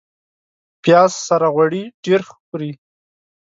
پیاز 0.83 1.11
سره 1.27 1.47
غوړي 1.55 1.83
ډېر 2.05 2.21
ښه 2.27 2.35
خوري 2.43 2.71